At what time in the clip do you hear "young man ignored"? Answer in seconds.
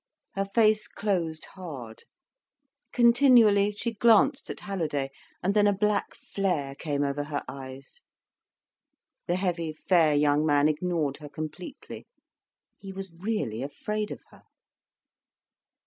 10.15-11.17